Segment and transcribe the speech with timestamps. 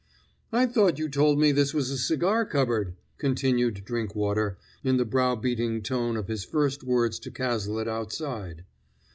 [0.51, 5.83] "I thought you told me this was a cigar cupboard?" continued Drinkwater, in the browbeating
[5.83, 8.65] tone of his first words to Cazalet outside.